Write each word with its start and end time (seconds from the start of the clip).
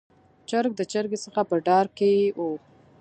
چرګ 0.49 0.71
د 0.77 0.81
چرګې 0.91 1.17
څخه 1.25 1.41
په 1.49 1.55
ډار 1.67 1.85
کې 1.97 2.11
و. 2.37 2.39